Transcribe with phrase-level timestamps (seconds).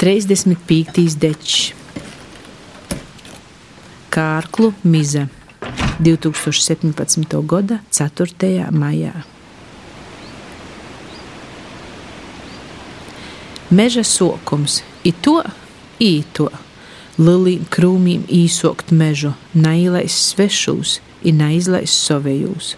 [0.00, 1.18] 35.
[1.20, 1.74] dečs,
[4.08, 5.26] Kārklu Miza
[6.00, 7.36] 2017.
[7.44, 8.70] gada 4.
[8.72, 9.12] maijā.
[13.68, 15.36] Meža sokums, it to,
[16.00, 16.48] īto,
[17.20, 20.96] lilīm krūmīm īsokt mežu, nailais svešūs,
[21.28, 22.72] i naizlais savējūs,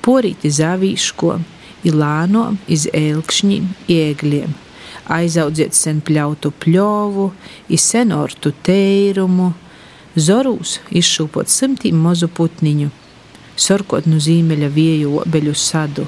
[0.00, 1.36] porīti zavīško,
[1.84, 4.60] i lānom, iz ēlkšņiem, ēgļiem,
[5.10, 7.30] aizaudziet sen pļautu pļovu,
[7.68, 9.52] i senortu teirumu,
[10.16, 12.90] zorūs izšūpot simtīm mazu putniņu,
[13.56, 16.06] sorkot no zīmeļa vieju obeļu sadu.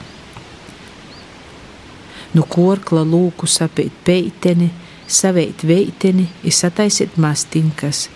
[2.35, 4.73] Nu korkla lūku sapīt peiteni,
[5.07, 8.09] saveit veiteni, izsataisiet mastinkas,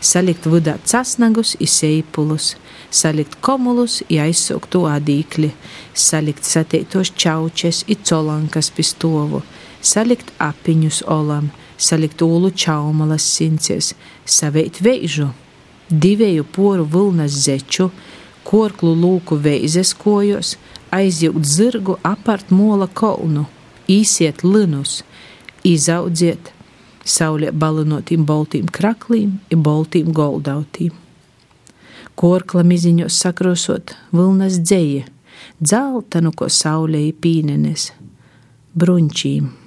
[0.00, 2.54] salikt vudā casnagus, izseipulus,
[2.90, 5.52] salikt komulus, aizsūktu adīkli,
[5.92, 9.42] salikt sateitos čaučes, icolankas pistovu,
[9.86, 13.92] salikt apiņus olam, salikt ūlu čaumalas sincies,
[14.24, 15.30] saveit veižu,
[15.90, 17.90] divēju poru vilnas zeču,
[18.46, 20.56] korklu lūku veizes kojos,
[20.94, 23.46] aizjūt zirgu apart mola kolnu,
[23.90, 25.02] īsiet linus,
[25.66, 26.52] izaudziet,
[27.06, 30.94] saulē balinotīm baltīm kraklīm, ir baltīm goldautīm.
[32.16, 35.04] Korkla miziņos sakrosot vilnas dzēja,
[35.60, 37.90] dzeltanu, ko saulē pīnenes,
[38.78, 39.65] bruņķīm.